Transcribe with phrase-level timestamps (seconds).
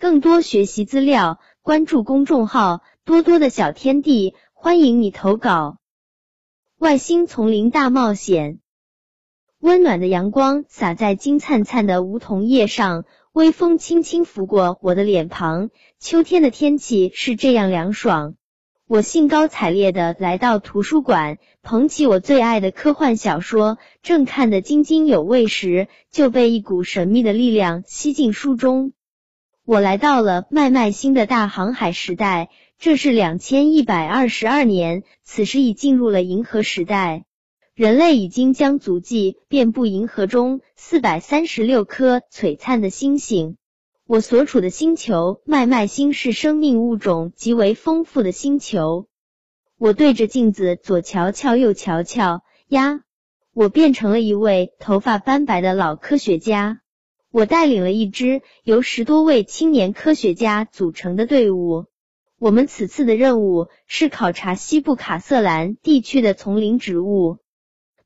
[0.00, 5.76] 更多学习资料，关注公众号“多多的小天地”，欢迎你投稿。
[6.78, 8.60] 外星丛林大冒险，
[9.58, 15.68] 温暖的阳光洒在金灿灿的梧桐叶上，微风轻轻拂过我的脸庞。
[15.98, 18.36] 秋天的天气是这样凉爽。
[18.86, 28.94] 我兴高采烈的来到图书馆，捧起我最爱的科幻小说，正看得津津有味时，就被一股神秘的力量吸进书中。
[29.70, 37.24] 我来到了麦麦星的大航海时代，这是两千一百二十二年，此时已进入了银河时代，
[37.72, 43.58] 人类已经将足迹遍布银河中四百三十六颗璀璨的星星。
[44.08, 49.06] 我所处的星球麦麦星是生命物种极为丰富的星球。
[49.78, 53.02] 我对着镜子左瞧瞧右瞧瞧，呀，
[53.54, 56.79] 我变成了一位头发斑白的老科学家。
[57.32, 61.86] 我带领了一支由十多位青年科学家组成的队伍。
[62.40, 67.38] 我们此次的任务是考察西部卡瑟兰地区的丛林植物。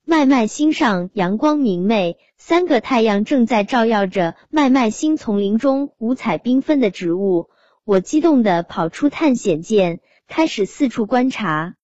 [0.05, 7.48] 麦麦星上阳光明媚，三个太阳正在照耀着麦麦星丛林中五彩缤纷的植物。
[7.84, 11.77] 我激动地跑出探险舰，开始四处观察。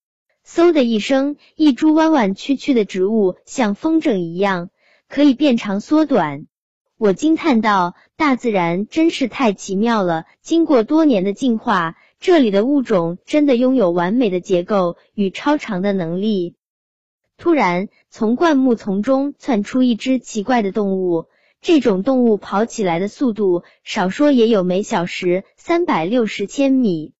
[0.47, 4.69] 嗖的一声，一株弯弯曲曲的植物像风筝一样，
[5.09, 6.45] 可以变长缩短。
[7.01, 10.27] 我惊叹道：“大自然真是太奇妙了！
[10.43, 16.57] 经过多年的进化，这里的物种真的拥有完美的结构与超长的能力。”
[17.41, 21.29] 突然，从灌木丛中窜出一只奇怪的动物。
[21.63, 27.15] 这种动物跑起来的速度，少说也有每小时三百六十千米。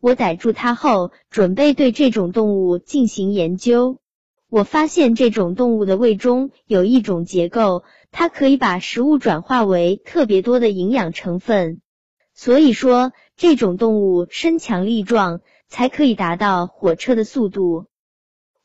[0.00, 3.98] 我逮住它后，准备对这种动物进行研究。
[4.48, 7.82] 我发现这种动物的胃中有一种结构，
[8.18, 11.82] 它可以把食物转化为特别多的营养成分。
[12.32, 17.84] 所以说，这种动物身强力壮，才可以达到火车的速度。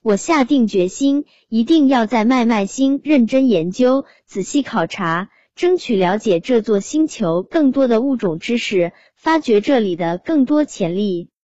[0.01, 11.29] 我下定决心，一定要在麦麦星认真研究、仔细考察，争取了解这座星球更多的物种知识，发掘这里的更多潜力。